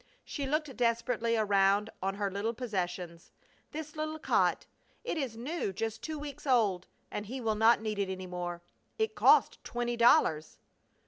[0.25, 3.31] She looked desperately around on her little possessions.
[3.71, 4.65] "This little cot!
[5.03, 6.81] It is new just two weeks ago
[7.11, 8.63] and he will not need it any more.
[8.97, 10.57] It cost twenty dollars!"